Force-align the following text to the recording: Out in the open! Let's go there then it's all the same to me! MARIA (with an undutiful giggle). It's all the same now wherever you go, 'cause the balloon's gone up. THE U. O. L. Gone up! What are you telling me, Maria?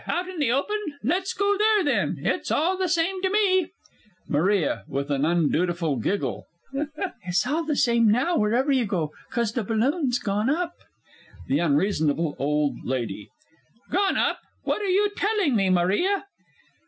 Out 0.07 0.27
in 0.27 0.39
the 0.39 0.51
open! 0.51 0.79
Let's 1.03 1.31
go 1.31 1.55
there 1.59 1.83
then 1.83 2.17
it's 2.25 2.49
all 2.49 2.75
the 2.75 2.89
same 2.89 3.21
to 3.21 3.29
me! 3.29 3.69
MARIA 4.27 4.83
(with 4.87 5.11
an 5.11 5.25
undutiful 5.25 5.97
giggle). 5.97 6.47
It's 7.27 7.45
all 7.45 7.63
the 7.65 7.75
same 7.75 8.09
now 8.09 8.35
wherever 8.35 8.71
you 8.71 8.87
go, 8.87 9.11
'cause 9.29 9.51
the 9.51 9.63
balloon's 9.63 10.17
gone 10.17 10.49
up. 10.49 10.73
THE 11.47 11.57
U. 11.57 12.35
O. 12.39 12.75
L. 12.83 13.07
Gone 13.91 14.17
up! 14.17 14.39
What 14.63 14.81
are 14.81 14.89
you 14.89 15.11
telling 15.15 15.55
me, 15.55 15.69
Maria? 15.69 16.25